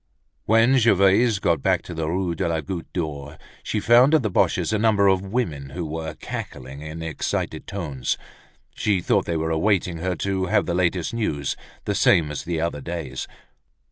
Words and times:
When 0.45 0.79
Gervaise 0.79 1.37
got 1.37 1.61
back 1.61 1.83
to 1.83 1.93
the 1.93 2.07
Rue 2.09 2.33
de 2.33 2.47
la 2.49 2.61
Goutte 2.61 2.91
d'Or 2.91 3.37
she 3.61 3.79
found 3.79 4.15
at 4.15 4.23
the 4.23 4.31
Boches' 4.31 4.73
a 4.73 4.79
number 4.79 5.07
of 5.07 5.21
women 5.21 5.69
who 5.69 5.85
were 5.85 6.15
cackling 6.15 6.81
in 6.81 7.03
excited 7.03 7.67
tones. 7.67 8.17
She 8.73 8.99
thought 8.99 9.27
they 9.27 9.37
were 9.37 9.51
awaiting 9.51 9.97
her 9.99 10.15
to 10.15 10.47
have 10.47 10.65
the 10.65 10.73
latest 10.73 11.13
news, 11.13 11.55
the 11.85 11.93
same 11.93 12.31
as 12.31 12.45
the 12.45 12.59
other 12.59 12.81
days. 12.81 13.27